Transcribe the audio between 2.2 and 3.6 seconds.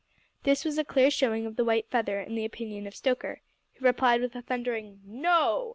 the opinion of Stoker,